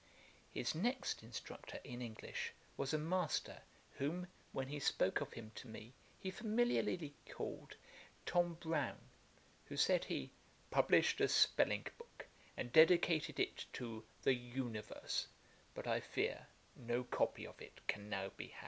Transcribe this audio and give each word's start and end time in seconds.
His 0.51 0.73
next 0.73 1.21
instructor 1.21 1.79
in 1.83 2.01
English 2.01 2.53
was 2.75 2.91
a 2.91 2.97
master, 2.97 3.61
whom, 3.97 4.25
when 4.51 4.67
he 4.67 4.79
spoke 4.79 5.21
of 5.21 5.33
him 5.33 5.51
to 5.53 5.67
me, 5.67 5.93
he 6.19 6.31
familiarly 6.31 7.13
called 7.29 7.75
Tom 8.25 8.55
Brown, 8.59 8.97
who, 9.65 9.77
said 9.77 10.05
he, 10.05 10.31
'published 10.71 11.21
a 11.21 11.27
spelling 11.27 11.85
book, 11.99 12.25
and 12.57 12.73
dedicated 12.73 13.39
it 13.39 13.67
to 13.73 14.03
the 14.23 14.33
UNIVERSE; 14.33 15.27
but, 15.75 15.85
I 15.85 15.99
fear, 15.99 16.47
no 16.75 17.03
copy 17.03 17.45
of 17.45 17.61
it 17.61 17.85
can 17.85 18.09
now 18.09 18.29
be 18.29 18.47
had.' 18.47 18.59